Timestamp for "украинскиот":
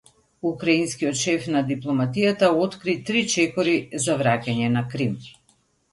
0.51-1.19